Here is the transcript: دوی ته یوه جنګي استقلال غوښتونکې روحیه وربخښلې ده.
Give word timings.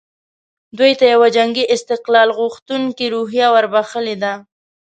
دوی 0.77 0.91
ته 0.99 1.05
یوه 1.13 1.27
جنګي 1.35 1.63
استقلال 1.75 2.29
غوښتونکې 2.37 3.05
روحیه 3.15 3.47
وربخښلې 3.53 4.15
ده. 4.23 4.33